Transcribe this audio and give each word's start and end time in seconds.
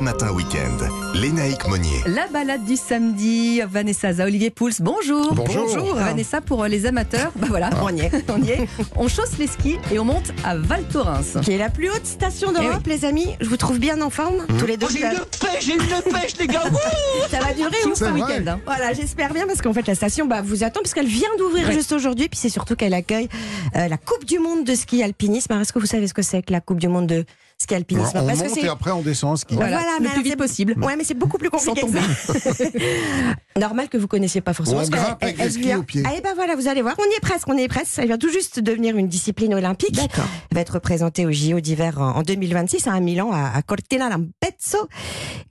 Top 0.00 0.06
Matin 0.06 0.32
Week-end. 0.32 0.78
Lénaïque 1.14 1.68
Monnier. 1.68 2.00
La 2.06 2.26
balade 2.28 2.64
du 2.64 2.76
samedi, 2.76 3.60
Vanessa 3.70 4.14
Za, 4.14 4.24
Olivier 4.24 4.48
Pouls, 4.48 4.70
bonjour. 4.80 5.34
Bonjour. 5.34 5.94
Vanessa, 5.94 6.40
pour 6.40 6.64
les 6.64 6.86
amateurs, 6.86 7.30
bah 7.36 7.48
voilà, 7.50 7.68
on 7.82 7.94
y 7.94 8.00
est, 8.00 8.10
on 8.30 8.42
y 8.42 8.50
est. 8.50 8.68
On 8.96 9.08
chausse 9.08 9.36
les 9.38 9.46
skis 9.46 9.76
et 9.92 9.98
on 9.98 10.04
monte 10.06 10.32
à 10.42 10.56
Val 10.56 10.84
Thorens. 10.84 11.40
qui 11.42 11.52
est 11.52 11.58
la 11.58 11.68
plus 11.68 11.90
haute 11.90 12.06
station 12.06 12.48
Eh 12.56 12.60
d'Europe, 12.62 12.86
les 12.86 13.04
amis. 13.04 13.26
Je 13.42 13.48
vous 13.48 13.58
trouve 13.58 13.78
bien 13.78 14.00
en 14.00 14.08
forme, 14.08 14.46
tous 14.58 14.64
les 14.66 14.78
deux. 14.78 14.86
Oh, 14.88 14.92
j'ai 14.94 15.02
une 15.02 15.18
pêche, 15.38 15.64
j'ai 15.66 15.74
une 15.74 16.12
pêche, 16.12 16.36
les 16.38 16.46
gars. 16.46 16.62
Ça 17.30 17.40
va 17.40 17.52
durer 17.52 17.76
ou 17.86 17.94
Ce 17.94 18.04
pas 18.04 18.12
week-end. 18.12 18.44
hein. 18.46 18.60
Voilà, 18.64 18.94
j'espère 18.94 19.34
bien 19.34 19.46
parce 19.46 19.60
qu'en 19.60 19.74
fait 19.74 19.86
la 19.86 19.94
station 19.94 20.24
bah, 20.26 20.40
vous 20.42 20.64
attend 20.64 20.80
parce 20.80 20.94
qu'elle 20.94 21.06
vient 21.08 21.28
d'ouvrir 21.38 21.68
Ouais. 21.68 21.74
juste 21.74 21.92
aujourd'hui. 21.92 22.28
Puis 22.28 22.38
c'est 22.38 22.48
surtout 22.48 22.74
qu'elle 22.74 22.94
accueille 22.94 23.28
euh, 23.76 23.86
la 23.88 23.98
Coupe 23.98 24.24
du 24.24 24.38
Monde 24.38 24.64
de 24.64 24.74
ski 24.74 25.02
alpinisme. 25.02 25.52
Alors, 25.52 25.62
Est-ce 25.62 25.72
que 25.74 25.78
vous 25.78 25.86
savez 25.86 26.06
ce 26.08 26.14
que 26.14 26.22
c'est 26.22 26.40
que 26.42 26.52
la 26.52 26.60
Coupe 26.62 26.80
du 26.80 26.88
Monde 26.88 27.06
de 27.06 27.24
ski 27.60 27.74
alpinisme 27.74 28.10
on 28.14 28.26
Parce 28.26 28.38
que 28.40 28.44
monte 28.48 28.54
c'est 28.54 28.62
et 28.62 28.68
après 28.68 28.90
on 28.90 29.02
descend 29.02 29.32
en 29.32 29.36
ski. 29.36 29.54
Voilà, 29.54 29.76
Voilà, 29.78 29.92
le 29.98 30.04
mais 30.04 30.10
plus 30.10 30.22
vite 30.22 30.36
possible. 30.36 30.74
Ouais, 30.82 30.96
mais 30.96 31.04
c'est 31.04 31.14
beaucoup 31.14 31.36
plus 31.38 31.50
compliqué 31.50 31.82
que 31.82 31.88
ça. 31.90 32.64
Normal 33.58 33.88
que 33.88 33.98
vous 33.98 34.06
connaissiez 34.08 34.40
pas 34.40 34.54
forcément. 34.54 34.80
On 34.80 34.88
grimpe 34.88 35.22
avec 35.22 35.36
elle- 35.38 35.46
les 35.46 35.50
skis 35.52 35.74
aux 35.74 35.82
pieds. 35.82 36.02
Ah, 36.06 36.14
et 36.16 36.20
ben 36.20 36.32
voilà, 36.34 36.56
vous 36.56 36.68
allez 36.68 36.82
voir, 36.82 36.94
on 36.98 37.04
y 37.04 37.14
est 37.14 37.20
presque, 37.20 37.48
on 37.48 37.56
y 37.58 37.62
est 37.62 37.68
presque. 37.68 37.98
Elle 37.98 38.06
vient 38.06 38.18
tout 38.18 38.30
juste 38.30 38.60
de 38.60 38.70
devenir 38.70 38.96
une 38.96 39.08
discipline 39.08 39.52
olympique. 39.54 39.94
D'accord. 39.94 40.24
Elle 40.50 40.54
va 40.54 40.60
être 40.62 40.74
représentée 40.74 41.26
au 41.26 41.32
JO 41.32 41.60
d'hiver 41.60 42.00
en 42.00 42.10
en 42.20 42.22
2026 42.22 42.86
à 42.86 42.98
Milan, 43.00 43.30
à, 43.32 43.62
Cortina 43.62 44.10
d'Ampezzo. 44.10 44.88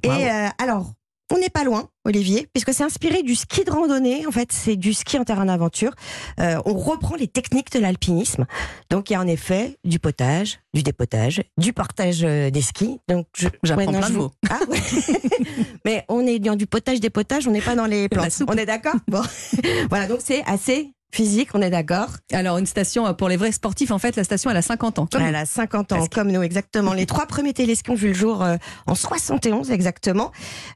Et 0.03 0.09
euh, 0.09 0.47
alors, 0.61 0.93
on 1.31 1.37
n'est 1.37 1.49
pas 1.49 1.63
loin, 1.63 1.89
Olivier, 2.05 2.47
puisque 2.53 2.73
c'est 2.73 2.83
inspiré 2.83 3.23
du 3.23 3.35
ski 3.35 3.63
de 3.63 3.71
randonnée. 3.71 4.25
En 4.25 4.31
fait, 4.31 4.51
c'est 4.51 4.75
du 4.75 4.93
ski 4.93 5.19
en 5.19 5.23
terrain 5.23 5.45
d'aventure. 5.45 5.93
Euh, 6.39 6.59
on 6.65 6.73
reprend 6.73 7.15
les 7.15 7.27
techniques 7.27 7.71
de 7.71 7.79
l'alpinisme. 7.79 8.45
Donc, 8.89 9.09
il 9.09 9.13
y 9.13 9.15
a 9.15 9.19
en 9.19 9.27
effet 9.27 9.77
du 9.83 9.99
potage, 9.99 10.59
du 10.73 10.83
dépotage, 10.83 11.41
du 11.57 11.73
portage 11.73 12.23
euh, 12.23 12.49
des 12.49 12.61
skis. 12.61 12.99
Donc, 13.07 13.27
J'apprends 13.63 13.91
plein 13.91 14.09
de 14.09 14.15
mots. 14.15 14.31
Ah, 14.49 14.59
ouais. 14.69 14.79
Mais 15.85 16.05
on 16.09 16.25
est 16.25 16.39
dans 16.39 16.55
du 16.55 16.67
potage, 16.67 16.99
dépotage, 16.99 17.47
on 17.47 17.51
n'est 17.51 17.61
pas 17.61 17.75
dans 17.75 17.85
les 17.85 18.03
La 18.11 18.17
plantes. 18.17 18.43
On 18.47 18.53
est 18.53 18.65
d'accord? 18.65 18.95
Bon. 19.07 19.21
voilà, 19.89 20.07
donc 20.07 20.19
c'est 20.23 20.43
assez 20.45 20.93
physique, 21.11 21.49
on 21.53 21.61
est 21.61 21.69
d'accord 21.69 22.09
Alors, 22.31 22.57
une 22.57 22.65
station 22.65 23.07
euh, 23.07 23.13
pour 23.13 23.29
les 23.29 23.37
vrais 23.37 23.51
sportifs, 23.51 23.91
en 23.91 23.99
fait, 23.99 24.15
la 24.15 24.23
station, 24.23 24.49
elle 24.49 24.57
a 24.57 24.61
50 24.61 24.99
ans. 24.99 25.07
Comme 25.11 25.21
Elle 25.21 25.35
a 25.35 25.45
50 25.45 25.91
ans, 25.93 26.05
comme 26.11 26.31
nous, 26.31 26.41
exactement. 26.41 26.93
Les 26.93 27.05
trois 27.05 27.25
premiers 27.25 27.53
téléskis 27.53 27.89
ont 27.89 27.95
vu 27.95 28.09
le 28.09 28.13
jour 28.13 28.43
euh, 28.43 28.57
en 28.87 28.95
71, 28.95 29.71
exactement. 29.71 30.31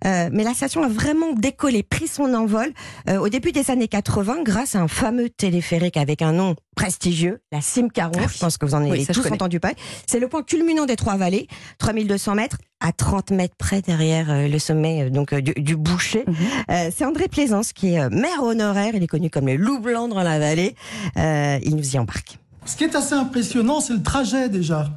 Euh, 0.05 0.29
mais 0.31 0.43
la 0.43 0.53
station 0.53 0.83
a 0.83 0.87
vraiment 0.87 1.33
décollé, 1.33 1.83
pris 1.83 2.07
son 2.07 2.33
envol 2.33 2.73
euh, 3.09 3.17
au 3.17 3.29
début 3.29 3.51
des 3.51 3.69
années 3.71 3.87
80 3.87 4.43
grâce 4.43 4.75
à 4.75 4.79
un 4.79 4.87
fameux 4.87 5.29
téléphérique 5.29 5.97
avec 5.97 6.21
un 6.21 6.33
nom 6.33 6.55
prestigieux, 6.75 7.41
la 7.51 7.61
Simcaron. 7.61 8.11
Ah 8.17 8.21
oui. 8.23 8.33
Je 8.33 8.39
pense 8.39 8.57
que 8.57 8.65
vous 8.65 8.73
en 8.73 8.81
avez 8.81 8.91
Oui, 8.91 9.05
tous 9.05 9.31
entendu 9.31 9.59
parler. 9.59 9.77
C'est 10.07 10.19
le 10.19 10.27
point 10.27 10.43
culminant 10.43 10.85
des 10.85 10.95
trois 10.95 11.17
vallées, 11.17 11.47
3200 11.77 12.35
mètres, 12.35 12.57
à 12.83 12.91
30 12.91 13.31
mètres 13.31 13.55
près 13.57 13.81
derrière 13.81 14.29
euh, 14.29 14.47
le 14.47 14.59
sommet 14.59 15.03
euh, 15.03 15.09
donc 15.09 15.33
euh, 15.33 15.41
du, 15.41 15.53
du 15.53 15.75
boucher. 15.75 16.25
Mhm. 16.27 16.35
Euh, 16.69 16.91
c'est 16.95 17.05
André 17.05 17.27
Plaisance 17.29 17.71
qui 17.73 17.93
est 17.93 18.09
maire 18.09 18.43
honoraire. 18.43 18.91
Il 18.93 19.01
est 19.01 19.07
connu 19.07 19.29
comme 19.29 19.47
le 19.47 19.55
loup 19.55 19.79
blanc 19.79 20.07
dans 20.07 20.21
la 20.21 20.37
vallée. 20.37 20.75
Euh, 21.17 21.57
il 21.63 21.75
nous 21.75 21.95
y 21.95 21.97
embarque. 21.97 22.37
Ce 22.65 22.75
qui 22.75 22.83
est 22.83 22.95
assez 22.95 23.15
impressionnant, 23.15 23.79
c'est 23.79 23.93
le 23.93 24.03
trajet 24.03 24.49
déjà. 24.49 24.89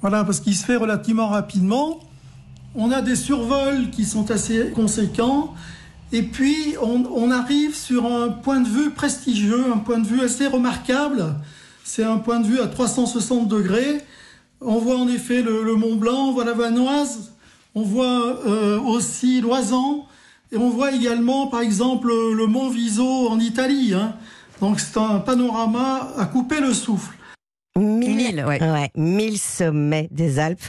Voilà, 0.00 0.24
parce 0.24 0.40
qu'il 0.40 0.56
se 0.56 0.64
fait 0.64 0.76
relativement 0.76 1.28
rapidement. 1.28 2.00
On 2.74 2.92
a 2.92 3.02
des 3.02 3.16
survols 3.16 3.90
qui 3.90 4.04
sont 4.04 4.30
assez 4.30 4.70
conséquents. 4.70 5.54
Et 6.12 6.22
puis, 6.22 6.76
on, 6.80 7.04
on 7.14 7.30
arrive 7.32 7.74
sur 7.74 8.06
un 8.06 8.28
point 8.28 8.60
de 8.60 8.68
vue 8.68 8.90
prestigieux, 8.90 9.72
un 9.72 9.78
point 9.78 9.98
de 9.98 10.06
vue 10.06 10.22
assez 10.22 10.46
remarquable. 10.46 11.34
C'est 11.84 12.04
un 12.04 12.18
point 12.18 12.38
de 12.38 12.46
vue 12.46 12.60
à 12.60 12.68
360 12.68 13.48
degrés. 13.48 14.04
On 14.60 14.78
voit 14.78 14.96
en 14.96 15.08
effet 15.08 15.42
le, 15.42 15.74
Mont 15.74 15.96
Blanc, 15.96 16.28
on 16.28 16.32
voit 16.32 16.44
la 16.44 16.52
Vanoise, 16.52 17.32
on 17.74 17.82
voit 17.82 18.40
euh, 18.46 18.80
aussi 18.80 19.40
l'Oisan, 19.40 20.06
et 20.50 20.56
on 20.56 20.70
voit 20.70 20.92
également, 20.92 21.46
par 21.46 21.60
exemple, 21.60 22.08
le 22.08 22.46
Mont 22.46 22.68
Viso 22.68 23.28
en 23.28 23.38
Italie. 23.38 23.94
hein. 23.94 24.14
Donc 24.60 24.80
c'est 24.80 24.98
un 24.98 25.20
panorama 25.20 26.12
à 26.16 26.26
couper 26.26 26.60
le 26.60 26.74
souffle. 26.74 27.17
Mille, 27.78 28.20
île, 28.20 28.44
ouais. 28.46 28.60
ouais, 28.60 28.90
mille 28.96 29.38
sommets 29.38 30.08
des 30.10 30.38
Alpes. 30.38 30.60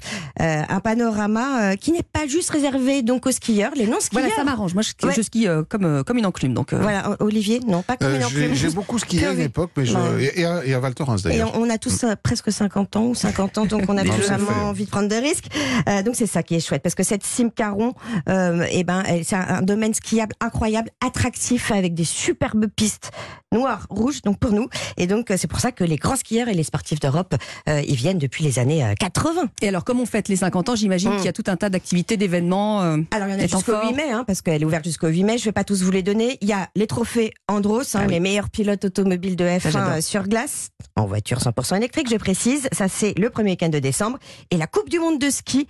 Euh, 0.42 0.62
un 0.68 0.80
panorama 0.80 1.72
euh, 1.72 1.76
qui 1.76 1.92
n'est 1.92 2.04
pas 2.04 2.28
juste 2.28 2.50
réservé 2.52 3.02
donc 3.02 3.26
aux 3.26 3.32
skieurs, 3.32 3.72
les 3.76 3.88
non-skieurs. 3.88 4.22
Voilà, 4.22 4.36
ça 4.36 4.44
m'arrange. 4.44 4.74
Moi, 4.74 4.84
je, 4.84 4.90
Ouais. 5.08 5.14
je 5.16 5.22
skie 5.22 5.48
euh, 5.48 5.64
comme, 5.68 5.86
euh, 5.86 6.04
comme 6.04 6.18
une 6.18 6.26
enclume. 6.26 6.54
Donc, 6.54 6.74
euh, 6.74 6.80
Voilà, 6.82 7.16
Olivier, 7.20 7.60
non, 7.68 7.82
pas 7.82 7.98
comme 7.98 8.08
Euh, 8.10 8.16
une 8.16 8.20
j'ai 8.22 8.26
enclume. 8.26 8.54
j'ai 8.56 8.70
beaucoup 8.70 9.00
skié 9.00 9.20
à 9.20 9.24
une 9.24 9.28
Curvé. 9.30 9.44
époque, 9.46 9.72
mais 9.78 9.86
je, 9.86 9.96
Ouais. 9.98 10.32
et, 10.36 10.46
à, 10.46 10.66
et 10.66 10.74
à 10.74 10.80
Val 10.80 10.94
Thorens 10.94 11.18
Et 11.26 11.30
d'ailleurs. 11.30 11.52
on, 11.56 11.64
on 11.64 11.70
a 11.70 11.78
tous 11.78 12.04
euh, 12.04 12.14
presque 12.22 12.52
50 12.52 12.96
ans 12.98 13.06
ou 13.06 13.16
50 13.16 13.58
ans, 13.58 13.66
donc 13.66 13.84
on 13.88 13.98
a 13.98 14.04
jeux 14.06 14.12
vraiment 14.12 14.68
envie 14.70 14.86
de 14.86 14.90
prendre 14.90 15.08
des 15.08 15.20
risques. 15.20 15.46
Euh, 15.88 16.04
donc 16.04 16.16
c'est 16.16 16.28
ça 16.28 16.44
qui 16.44 16.56
est 16.56 16.60
chouette, 16.60 16.82
parce 16.84 16.96
que 16.96 17.04
cette 17.04 17.24
Simcaron, 17.26 17.94
euh, 18.28 18.66
eh 18.72 18.84
ben, 18.84 19.04
c'est 19.24 19.36
un, 19.36 19.48
un 19.48 19.62
domaine 19.62 19.94
skiable 19.94 20.36
incroyable, 20.40 20.90
attractif, 21.06 21.72
avec 21.72 21.94
des 21.94 22.04
superbes 22.06 22.68
pistes 22.76 23.12
noires, 23.52 23.88
rouges, 23.90 24.22
donc 24.22 24.38
pour 24.40 24.52
nous. 24.52 24.68
Et 24.98 25.08
donc 25.08 25.32
c'est 25.38 25.48
pour 25.48 25.60
ça 25.60 25.72
que 25.72 25.84
les 25.84 25.96
grands 25.96 26.16
skieurs 26.16 26.48
et 26.50 26.54
les 26.54 26.64
sportifs 26.64 26.99
d'Europe, 27.00 27.36
euh, 27.68 27.82
ils 27.88 27.96
viennent 27.96 28.18
depuis 28.18 28.44
les 28.44 28.60
années 28.60 28.84
euh, 28.84 28.94
80. 29.00 29.50
Et 29.62 29.68
alors, 29.68 29.84
comme 29.84 30.00
on 30.00 30.06
fête 30.06 30.28
les 30.28 30.36
50 30.36 30.70
ans, 30.70 30.76
j'imagine 30.76 31.12
Mm. 31.12 31.16
qu'il 31.18 31.26
y 31.26 31.30
a 31.30 31.34
tout 31.34 31.44
un 31.48 31.56
tas 31.58 31.70
d'activités, 31.70 32.18
d'événements. 32.18 32.82
euh, 32.84 32.98
Alors, 33.12 33.28
il 33.28 33.32
y 33.32 33.36
en 33.36 33.40
a 33.40 33.42
jusqu'au 33.42 33.60
forts. 33.74 33.84
8 33.90 33.94
mai, 33.96 34.12
hein, 34.12 34.24
parce 34.26 34.42
qu'elle 34.42 34.62
est 34.62 34.66
ouverte 34.66 34.84
jusqu'au 34.86 35.08
8 35.08 35.24
mai. 35.24 35.38
Je 35.38 35.46
vais 35.46 35.52
pas 35.52 35.64
tous 35.64 35.82
vous 35.84 35.92
les 35.92 36.04
donner. 36.04 36.38
Il 36.42 36.48
y 36.48 36.54
a 36.54 36.70
les 36.76 36.88
trophées 36.88 37.32
Andros, 37.48 37.82
hein, 37.96 38.00
Ah 38.02 38.06
oui. 38.08 38.14
les 38.14 38.20
meilleurs 38.20 38.50
pilotes 38.50 38.86
automobiles 38.86 39.36
de 39.36 39.46
Ça, 39.46 39.58
F1 39.58 39.72
j'adore. 39.72 39.90
euh, 39.94 40.02
sur 40.02 40.24
glace, 40.28 40.70
en 40.96 41.06
voiture 41.06 41.40
100% 41.40 41.78
électrique, 41.78 42.10
je 42.10 42.18
précise. 42.18 42.68
Ça, 42.72 42.88
c'est 42.88 43.18
le 43.18 43.30
premier 43.30 43.52
week-end 43.52 43.70
de 43.70 43.80
décembre. 43.80 44.18
Et 44.52 44.58
la 44.58 44.68
Coupe 44.68 44.90
du 44.90 45.00
Monde 45.00 45.20
de 45.20 45.30
ski, 45.30 45.68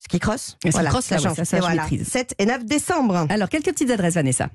ski 0.00 0.18
cross. 0.18 0.56
Et 0.64 0.70
cross, 0.70 1.10
là, 1.10 1.16
ouais, 1.18 1.34
ça, 1.34 1.44
ça, 1.44 1.56
Et 1.56 1.60
voilà, 1.60 1.82
maîtrise. 1.82 2.06
7 2.08 2.34
et 2.38 2.46
9 2.46 2.64
décembre. 2.64 3.26
Alors, 3.28 3.48
quelques 3.48 3.66
petites 3.72 3.90
adresses, 3.90 4.14
Vanessa. 4.14 4.48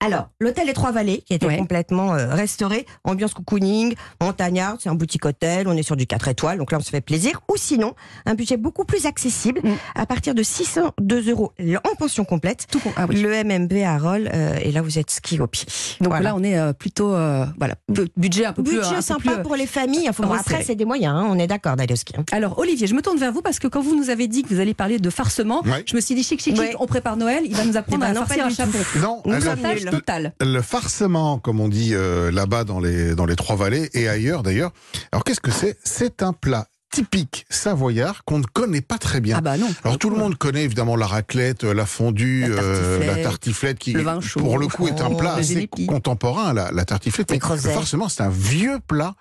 Alors, 0.00 0.30
l'hôtel 0.40 0.66
Les 0.66 0.72
Trois 0.72 0.90
Vallées, 0.90 1.22
qui 1.26 1.32
a 1.32 1.36
été 1.36 1.46
Ouais. 1.46 1.56
complètement 1.58 2.14
euh, 2.14 2.34
restauré, 2.34 2.86
ambiance 3.04 3.34
cocooning, 3.34 3.94
montagnard, 4.20 4.76
c'est 4.80 4.88
un 4.88 4.94
boutique 4.96 5.24
hôtel, 5.24 5.68
on 5.68 5.76
est 5.76 5.82
sur 5.84 5.96
du 5.96 6.06
4 6.06 6.26
étoiles, 6.28 6.58
donc 6.58 6.72
là 6.72 6.78
on 6.78 6.80
se 6.82 6.90
fait 6.90 7.00
plaisir. 7.00 7.40
Ou 7.48 7.56
sinon, 7.56 7.94
un 8.24 8.34
budget 8.34 8.56
beaucoup 8.56 8.84
plus 8.84 9.06
accessible, 9.06 9.60
Mm. 9.62 9.74
à 9.94 10.06
partir 10.06 10.34
de 10.34 10.42
602 10.42 11.30
euros 11.30 11.52
en 11.84 11.94
pension 11.96 12.24
complète. 12.24 12.66
Tout 12.70 12.80
con- 12.80 12.92
ah 12.96 13.06
oui. 13.08 13.20
Le 13.22 13.30
MMB 13.44 13.72
à 13.84 13.96
Roll, 13.98 14.28
euh, 14.34 14.56
et 14.60 14.72
là 14.72 14.82
vous 14.82 14.98
êtes 14.98 15.10
ski 15.10 15.40
au 15.40 15.46
pied. 15.46 15.66
Donc 16.00 16.08
Voilà. 16.08 16.30
là, 16.30 16.34
on 16.36 16.42
est 16.42 16.58
euh, 16.58 16.72
plutôt. 16.72 17.14
euh, 17.14 17.46
voilà, 17.58 17.76
bu- 17.88 18.08
budget 18.16 18.46
un 18.46 18.52
peu 18.52 18.62
plus. 18.64 18.76
Budget 18.78 18.88
un 18.88 18.94
peu 18.96 19.02
sympa 19.02 19.20
plus, 19.20 19.30
euh, 19.30 19.42
pour 19.42 19.54
les 19.56 19.66
familles. 19.66 20.10
Faut, 20.12 20.24
après, 20.24 20.64
c'est 20.64 20.74
des 20.74 20.84
moyens, 20.84 21.14
hein, 21.16 21.26
on 21.30 21.38
est 21.38 21.46
d'accord 21.46 21.76
d'aller 21.76 21.92
au 21.92 21.96
ski. 21.96 22.12
hein. 22.18 22.24
Alors 22.32 22.58
Olivier, 22.58 22.86
je 22.88 22.94
me 22.94 23.02
tourne 23.02 23.18
vers 23.18 23.32
vous 23.32 23.42
parce 23.42 23.58
que 23.60 23.68
quand 23.68 23.82
vous 23.82 23.94
nous 23.96 24.10
avez 24.10 24.26
dit 24.26 24.42
que 24.42 24.52
vous 24.52 24.60
alliez 24.60 24.74
parler 24.74 24.98
de 24.98 25.10
farcement, 25.10 25.62
Ouais. 25.64 25.84
je 25.86 25.94
me 25.94 26.00
suis 26.00 26.14
dit 26.16 26.22
chic 26.24 26.40
chic 26.42 26.54
chic, 26.56 26.60
Ouais. 26.60 26.74
on 26.80 26.86
prépare 26.86 27.16
Noël, 27.16 27.44
il 27.46 27.54
va 27.54 27.64
nous 27.64 27.76
apprendre 27.76 28.02
Eh 28.04 28.12
ben 28.12 28.16
à 28.16 28.20
non, 28.20 28.26
farcir 28.26 28.46
un 28.46 28.50
chapeau. 28.50 28.78
Non, 29.00 29.22
Nous 29.24 29.40
sommes 29.40 29.60
Total. 29.90 30.32
le 30.40 30.62
farcement, 30.62 31.38
comme 31.38 31.60
on 31.60 31.68
dit 31.68 31.90
euh, 31.94 32.30
là-bas 32.30 32.64
dans 32.64 32.80
les, 32.80 33.14
dans 33.14 33.26
les 33.26 33.36
Trois 33.36 33.56
Vallées 33.56 33.90
et 33.94 34.08
ailleurs 34.08 34.42
d'ailleurs. 34.42 34.72
Alors 35.12 35.24
qu'est-ce 35.24 35.40
que 35.40 35.50
c'est? 35.50 35.78
C'est 35.84 36.22
un 36.22 36.32
plat 36.32 36.66
typique 36.92 37.44
savoyard 37.50 38.24
qu'on 38.24 38.38
ne 38.38 38.44
connaît 38.44 38.80
pas 38.80 38.96
très 38.96 39.20
bien. 39.20 39.36
Ah 39.38 39.40
bah 39.42 39.58
non. 39.58 39.68
Alors 39.84 39.98
tout 39.98 40.08
le 40.08 40.16
monde 40.16 40.38
connaît 40.38 40.64
évidemment 40.64 40.96
la 40.96 41.06
raclette, 41.06 41.64
euh, 41.64 41.74
la 41.74 41.84
fondue, 41.84 42.42
La 42.48 42.62
euh, 42.62 42.98
la 42.98 43.06
tartiflette, 43.06 43.22
tartiflette 43.24 43.78
qui 43.78 43.92
le 43.92 44.02
vin 44.02 44.20
chaud, 44.20 44.40
pour 44.40 44.58
le 44.58 44.66
coup 44.68 44.88
est 44.88 45.00
un 45.00 45.14
plat 45.14 45.34
assez 45.34 45.68
contemporain 45.86 46.54
la, 46.54 46.70
la 46.72 46.84
tartiflette. 46.84 47.30
Mais 47.30 47.38
farcement 47.38 48.08
c'est 48.08 48.22
un 48.22 48.30
vieux 48.30 48.78
plat 48.86 49.14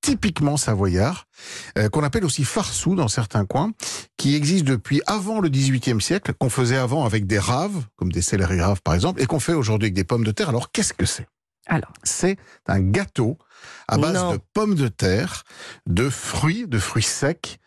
typiquement 0.00 0.56
savoyard 0.56 1.26
euh, 1.76 1.88
qu'on 1.88 2.02
appelle 2.04 2.24
aussi 2.24 2.44
farsou 2.44 2.94
dans 2.94 3.08
certains 3.08 3.44
coins 3.44 3.72
qui 4.16 4.34
existe 4.34 4.64
depuis 4.64 5.00
avant 5.06 5.40
le 5.40 5.48
XVIIIe 5.48 6.00
siècle 6.00 6.32
qu'on 6.38 6.50
faisait 6.50 6.76
avant 6.76 7.04
avec 7.04 7.26
des 7.26 7.38
raves 7.38 7.84
comme 7.96 8.12
des 8.12 8.22
céleri 8.22 8.60
raves 8.60 8.80
par 8.82 8.94
exemple 8.94 9.20
et 9.20 9.26
qu'on 9.26 9.40
fait 9.40 9.54
aujourd'hui 9.54 9.86
avec 9.86 9.94
des 9.94 10.04
pommes 10.04 10.24
de 10.24 10.30
terre. 10.32 10.48
Alors 10.48 10.70
qu'est-ce 10.72 10.92
que 10.94 11.06
c'est? 11.06 11.26
Alors, 11.66 11.92
c'est 12.02 12.38
un 12.66 12.80
gâteau 12.80 13.36
à 13.88 13.98
base 13.98 14.14
Non. 14.14 14.32
de 14.32 14.38
pommes 14.54 14.74
de 14.74 14.88
terre, 14.88 15.42
de 15.86 16.08
fruits, 16.08 16.66
de 16.66 16.78
fruits 16.78 17.02
secs 17.02 17.58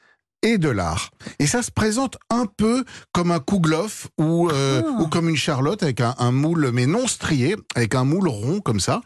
et 0.42 0.58
de 0.58 0.70
lard. 0.70 1.12
Et 1.38 1.46
ça 1.46 1.62
se 1.62 1.70
présente 1.70 2.18
un 2.32 2.48
peu 2.48 2.84
comme 3.12 3.30
un 3.30 3.40
kouglof 3.40 4.08
ou, 4.18 4.50
euh, 4.50 4.82
Ah. 4.84 5.02
ou 5.02 5.08
comme 5.08 5.30
une 5.30 5.36
charlotte 5.36 5.84
avec 5.84 6.02
un, 6.02 6.16
un 6.18 6.32
moule, 6.32 6.72
mais 6.74 6.88
non 6.88 7.06
strié, 7.06 7.56
avec 7.76 7.94
un 7.94 8.04
moule 8.04 8.28
rond 8.28 8.60
comme 8.60 8.80
ça. 8.80 9.02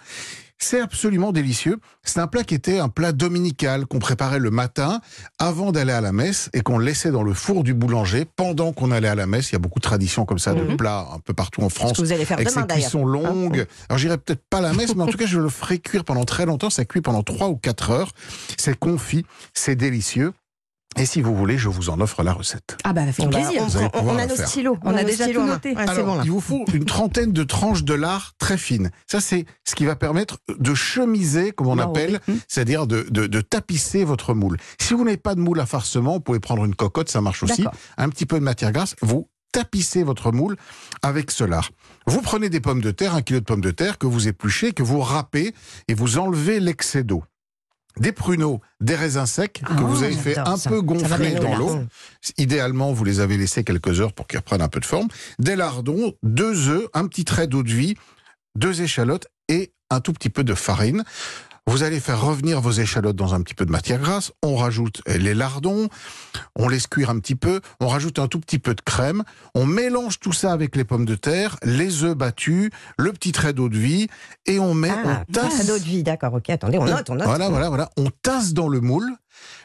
C'est 0.58 0.80
absolument 0.80 1.32
délicieux. 1.32 1.78
C'est 2.04 2.20
un 2.20 2.28
plat 2.28 2.44
qui 2.44 2.56
était 2.56 2.80
un 2.80 2.88
plat 2.90 3.12
dominical 3.12 3.86
qu'on 3.86 4.00
préparait 4.00 4.40
le 4.40 4.52
matin 4.52 5.02
avant 5.38 5.72
d'aller 5.72 5.92
à 5.92 6.02
la 6.02 6.12
messe 6.14 6.50
et 6.54 6.62
qu'on 6.62 6.78
laissait 6.80 7.12
dans 7.12 7.24
le 7.24 7.34
four 7.34 7.64
du 7.64 7.74
boulanger 7.74 8.26
pendant 8.36 8.72
qu'on 8.72 8.92
allait 8.92 9.08
à 9.10 9.16
la 9.16 9.28
messe. 9.28 9.50
Il 9.52 9.54
y 9.54 9.56
a 9.58 9.60
beaucoup 9.60 9.80
de 9.80 9.84
traditions 9.84 10.26
comme 10.26 10.40
ça 10.40 10.54
de 10.54 10.62
Mhm. 10.62 10.78
plats 10.78 11.08
un 11.14 11.20
peu 11.20 11.34
partout 11.34 11.62
en 11.62 11.70
Ce 11.70 11.76
France 11.76 11.94
que 11.94 12.02
vous 12.02 12.12
allez 12.14 12.26
faire 12.26 12.38
avec 12.38 12.48
demain 12.50 12.66
ces 12.70 12.74
cuissons 12.82 13.06
longues. 13.06 13.66
Alors 13.90 13.98
j'irai 13.98 14.18
peut-être 14.18 14.44
pas 14.50 14.60
à 14.60 14.62
la 14.62 14.74
messe, 14.74 14.96
mais 14.96 15.04
en 15.04 15.08
tout 15.08 15.18
cas 15.18 15.26
je 15.26 15.40
le 15.40 15.50
ferai 15.50 15.80
cuire 15.80 16.06
pendant 16.06 16.24
très 16.26 16.46
longtemps. 16.46 16.70
Ça 16.70 16.86
cuit 16.86 17.02
pendant 17.02 17.22
3 17.22 17.50
ou 17.50 17.58
4 17.58 17.92
heures. 17.92 18.12
C'est 18.58 18.78
confit, 18.78 19.26
c'est 19.54 19.76
délicieux. 19.76 20.32
Et 20.98 21.06
si 21.06 21.22
vous 21.22 21.36
voulez, 21.36 21.58
je 21.58 21.68
vous 21.68 21.90
en 21.90 22.00
offre 22.00 22.24
la 22.24 22.32
recette. 22.34 22.78
ah 22.84 22.94
bah 22.94 23.02
Bon, 23.18 23.26
bah, 23.28 23.40
plaisir. 23.40 23.62
on, 23.64 23.78
allez 23.78 23.90
on- 23.96 24.18
a 24.18 24.26
nos 24.28 24.36
stylos. 24.36 24.78
On 24.84 24.96
a 24.96 25.02
nos 25.02 25.08
déjà 25.08 25.28
tout 25.28 25.44
noté. 25.44 25.76
Alors, 25.76 26.06
bon 26.06 26.16
là. 26.16 26.22
il 26.24 26.32
vous 26.32 26.40
faut 26.40 26.64
une 26.74 26.86
trentaine 26.86 27.32
de 27.34 27.44
tranches 27.44 27.84
de 27.84 27.94
lard 27.94 28.34
très 28.40 28.58
fines. 28.58 28.92
Ça, 29.06 29.20
c'est 29.20 29.46
ce 29.68 29.76
qui 29.76 29.86
va 29.86 29.96
permettre 29.96 30.38
de 30.58 30.74
chemiser, 30.74 31.52
comme 31.52 31.68
on 31.68 31.76
L'enrober. 31.76 32.04
appelle, 32.04 32.20
Hum. 32.30 32.40
c'est-à-dire 32.48 32.88
de, 32.88 33.06
de, 33.10 33.28
de 33.28 33.42
tapisser 33.42 34.04
votre 34.06 34.34
moule. 34.34 34.58
Si 34.80 34.94
vous 34.94 35.04
n'avez 35.04 35.18
pas 35.18 35.36
de 35.36 35.42
moule 35.42 35.60
à 35.60 35.66
farcement, 35.66 36.14
vous 36.14 36.20
pouvez 36.22 36.40
prendre 36.40 36.64
une 36.66 36.76
cocotte, 36.76 37.10
ça 37.10 37.20
marche 37.22 37.44
aussi. 37.44 37.66
Un 37.98 38.10
petit 38.10 38.26
peu 38.26 38.40
de 38.40 38.44
matière 38.44 38.72
grasse, 38.72 38.96
vous 39.02 39.28
tapissez 39.52 40.04
votre 40.04 40.32
moule 40.32 40.56
avec 41.02 41.32
ce 41.32 41.44
lard. 41.44 41.70
Vous 42.08 42.22
prenez 42.22 42.50
des 42.50 42.60
pommes 42.60 42.82
de 42.82 42.92
terre, 42.92 43.16
un 43.16 43.22
kilo 43.22 43.40
de 43.40 43.46
pommes 43.46 43.62
de 43.62 43.72
terre 43.72 43.98
que 43.98 44.06
vous 44.08 44.28
épluchez, 44.28 44.74
que 44.74 44.84
vous 44.84 45.00
râpez 45.02 45.54
et 45.88 45.94
vous 45.94 46.18
enlevez 46.18 46.60
l'excès 46.60 47.04
d'eau. 47.04 47.24
Des 47.98 48.12
pruneaux, 48.12 48.60
des 48.82 48.96
raisins 48.96 49.26
secs 49.26 49.54
que 49.54 49.66
Ah, 49.70 49.82
vous 49.82 50.04
avez 50.04 50.14
fait 50.14 50.38
un 50.38 50.58
ça. 50.58 50.70
peu 50.70 50.82
gonfler 50.82 51.36
dans 51.36 51.56
l'eau. 51.56 51.80
Idéalement, 52.38 52.92
vous 52.92 53.04
les 53.06 53.20
avez 53.22 53.38
laissés 53.38 53.64
quelques 53.64 54.02
heures 54.02 54.14
pour 54.14 54.28
qu'ils 54.28 54.40
reprennent 54.40 54.62
un 54.62 54.68
peu 54.68 54.80
de 54.80 54.86
forme. 54.86 55.08
Des 55.40 55.56
lardons, 55.56 56.14
deux 56.24 56.68
œufs, 56.70 56.88
un 56.94 57.08
petit 57.08 57.24
trait 57.26 57.48
d'eau 57.48 57.64
de 57.64 57.72
vie, 57.72 57.96
deux 58.56 58.82
échalotes 58.82 59.28
et 59.48 59.72
un 59.90 60.02
tout 60.02 60.12
petit 60.14 60.30
peu 60.30 60.44
de 60.44 60.54
farine. 60.56 61.04
Vous 61.68 61.82
allez 61.82 62.00
faire 62.00 62.22
revenir 62.22 62.62
vos 62.62 62.72
échalotes 62.72 63.16
dans 63.16 63.34
un 63.34 63.42
petit 63.42 63.56
peu 63.56 63.66
de 63.66 63.72
matière 63.72 64.00
grasse. 64.00 64.32
On 64.44 64.56
rajoute 64.56 65.02
les 65.08 65.34
lardons, 65.34 65.90
on 66.56 66.70
laisse 66.70 66.86
cuire 66.86 67.10
un 67.10 67.18
petit 67.20 67.34
peu, 67.36 67.60
on 67.80 67.88
rajoute 67.88 68.20
un 68.20 68.28
tout 68.28 68.40
petit 68.40 68.60
peu 68.60 68.76
de 68.76 68.82
crème, 68.82 69.24
on 69.56 69.66
mélange 69.66 70.20
tout 70.20 70.32
ça 70.32 70.52
avec 70.54 70.76
les 70.76 70.84
pommes 70.84 71.06
de 71.06 71.16
terre, 71.16 71.58
les 71.64 72.04
œufs 72.04 72.16
battus, 72.16 72.70
le 73.00 73.12
petit 73.14 73.32
trait 73.32 73.52
d'eau 73.54 73.68
de 73.68 73.78
vie 73.78 74.08
et 74.46 74.60
on 74.60 74.76
met, 74.76 74.92
Ah, 74.92 75.24
on 75.28 75.34
tasse. 75.34 75.58
cadeau 75.58 75.80
de 75.80 75.84
vie, 75.84 76.04
d'accord, 76.04 76.36
ok, 76.36 76.50
attendez, 76.52 76.78
on 76.78 76.86
note, 76.86 77.10
on 77.10 77.16
note. 77.16 77.26
Voilà, 77.26 77.50
voilà, 77.50 77.70
voilà. 77.70 77.90
On 77.98 78.10
tasse 78.22 78.54
dans 78.54 78.68
le 78.70 78.80
moule. 78.80 79.10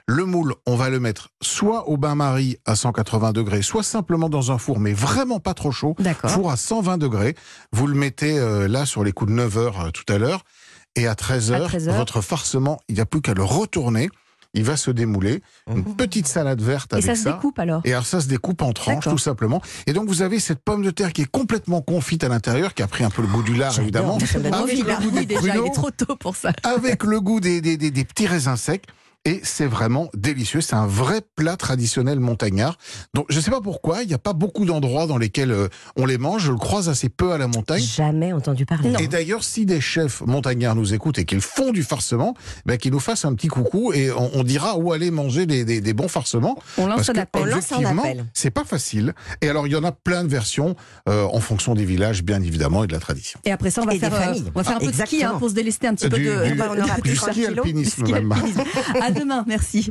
Le 0.06 0.24
moule, 0.24 0.54
on 0.66 0.74
va 0.74 0.88
le 0.88 0.98
mettre 0.98 1.28
soit 1.42 1.88
au 1.88 1.96
bain-marie 1.96 2.56
à 2.64 2.74
180 2.74 3.32
degrés, 3.32 3.62
soit 3.62 3.84
simplement 3.84 4.28
dans 4.28 4.50
un 4.50 4.58
four, 4.58 4.80
mais 4.80 4.92
vraiment 4.92 5.38
pas 5.38 5.54
trop 5.54 5.70
chaud. 5.70 5.94
D'accord. 6.00 6.30
Four 6.30 6.50
à 6.50 6.56
120 6.56 6.98
degrés. 6.98 7.36
Vous 7.72 7.86
le 7.86 7.94
mettez 7.94 8.36
euh, 8.38 8.66
là 8.66 8.84
sur 8.84 9.04
les 9.04 9.12
coups 9.12 9.30
de 9.30 9.36
9 9.36 9.58
heures 9.58 9.80
euh, 9.82 9.90
tout 9.90 10.10
à 10.12 10.18
l'heure. 10.18 10.42
Et 10.96 11.06
à 11.06 11.14
13 11.14 11.52
À 11.52 11.56
heures, 11.56 11.68
13 11.68 11.88
heures. 11.88 11.94
votre 11.96 12.20
farcement, 12.20 12.80
il 12.88 12.96
n'y 12.96 13.00
a 13.00 13.06
plus 13.06 13.20
qu'à 13.22 13.34
le 13.34 13.44
retourner. 13.44 14.08
Il 14.52 14.64
va 14.64 14.76
se 14.76 14.90
démouler. 14.90 15.42
Une 15.68 15.84
petite 15.94 16.26
salade 16.26 16.60
verte 16.60 16.92
Et 16.92 16.96
avec 16.96 17.06
ça 17.06 17.14
se 17.14 17.28
découpe 17.28 17.56
alors 17.60 17.82
et 17.84 17.92
alors 17.92 18.04
ça 18.04 18.20
se 18.20 18.26
découpe 18.26 18.62
en 18.62 18.72
tranches 18.72 19.04
tout 19.04 19.16
simplement. 19.16 19.62
Et 19.86 19.92
donc 19.92 20.08
vous 20.08 20.22
avez 20.22 20.40
cette 20.40 20.58
pomme 20.64 20.82
de 20.82 20.90
terre 20.90 21.12
qui 21.12 21.22
est 21.22 21.30
complètement 21.30 21.82
confite 21.82 22.24
à 22.24 22.28
l'intérieur, 22.28 22.74
qui 22.74 22.82
a 22.82 22.88
pris 22.88 23.04
un 23.04 23.10
peu 23.10 23.22
le 23.22 23.28
goût 23.28 23.44
du 23.44 23.54
lard 23.54 23.78
évidemment, 23.78 24.18
ça 24.18 24.26
avec 26.64 27.04
le 27.04 27.20
goût 27.20 27.36
ça. 27.38 27.60
des- 27.76 27.76
des 27.92 28.04
petits 28.04 28.26
raisins 28.26 28.56
secs. 28.56 28.82
Et 29.26 29.40
c'est 29.42 29.66
vraiment 29.66 30.08
délicieux. 30.14 30.62
C'est 30.62 30.76
un 30.76 30.86
vrai 30.86 31.20
plat 31.36 31.56
traditionnel 31.58 32.20
montagnard. 32.20 32.78
Donc, 33.12 33.26
je 33.28 33.36
ne 33.36 33.42
sais 33.42 33.50
pas 33.50 33.60
pourquoi, 33.60 34.02
il 34.02 34.08
n'y 34.08 34.14
a 34.14 34.18
pas 34.18 34.32
beaucoup 34.32 34.64
d'endroits 34.64 35.06
dans 35.06 35.18
lesquels 35.18 35.50
euh, 35.52 35.68
on 35.96 36.06
les 36.06 36.16
mange. 36.16 36.44
Je 36.46 36.50
le 36.52 36.56
croise 36.56 36.88
assez 36.88 37.10
peu 37.10 37.32
à 37.32 37.36
la 37.38 37.46
montagne. 37.46 37.82
Jamais 37.82 38.32
entendu 38.32 38.64
parler. 38.64 38.94
Et 38.98 39.08
d'ailleurs, 39.08 39.44
si 39.44 39.66
des 39.66 39.82
chefs 39.82 40.22
montagnards 40.22 40.74
nous 40.74 40.94
écoutent 40.94 41.18
et 41.18 41.26
qu'ils 41.26 41.42
font 41.42 41.70
du 41.70 41.82
farcement, 41.82 42.34
ben, 42.64 42.78
qu'ils 42.78 42.92
nous 42.92 42.98
fassent 43.00 43.26
un 43.26 43.34
petit 43.34 43.48
coucou 43.48 43.92
et 43.92 44.10
on, 44.10 44.30
on 44.36 44.42
dira 44.42 44.78
où 44.78 44.90
aller 44.92 45.10
manger 45.10 45.44
des, 45.44 45.66
des- 45.66 45.82
des 45.82 45.92
bons 45.92 46.08
farcements. 46.08 46.58
On 46.78 46.86
lance 46.86 47.10
un 47.10 47.14
appel. 47.16 47.42
On 47.42 47.44
lance 47.44 47.72
un 47.72 47.76
objectivement, 47.76 48.02
appel. 48.02 48.24
c'est 48.32 48.50
pas 48.50 48.64
facile. 48.64 49.12
Et 49.42 49.50
alors, 49.50 49.66
il 49.66 49.72
y 49.74 49.76
en 49.76 49.84
a 49.84 49.92
plein 49.92 50.24
de 50.24 50.28
versions 50.30 50.76
euh, 51.10 51.24
en 51.30 51.40
fonction 51.40 51.74
des 51.74 51.84
villages, 51.84 52.22
bien 52.22 52.40
évidemment, 52.42 52.84
et 52.84 52.86
de 52.86 52.92
la 52.94 53.00
tradition. 53.00 53.38
Et 53.44 53.52
après 53.52 53.70
ça, 53.70 53.82
on 53.82 53.84
va 53.84 53.92
Et 53.92 53.98
des 53.98 54.00
faire, 54.00 54.14
euh, 54.14 54.18
familles. 54.18 54.44
on 54.54 54.58
va 54.58 54.64
faire 54.64 54.76
un 54.76 54.80
peu 54.80 54.86
de 54.86 54.92
ski 54.92 55.00
hein, 55.02 55.04
Exactement. 55.12 55.38
pour 55.40 55.50
se 55.50 55.54
délester 55.54 55.86
un 55.88 55.94
petit 55.94 56.08
peu 56.08 56.16
Du- 56.16 56.24
de, 56.24 56.44
du- 56.44 56.54
de- 56.56 56.62
on 56.62 56.82
aura 56.82 57.00
du 57.02 57.10
de 57.10 57.14
ski 57.14 57.44
alpinisme, 57.46 58.02
ski 58.06 58.12
même. 58.14 58.34
À 59.10 59.18
demain, 59.18 59.44
merci. 59.46 59.90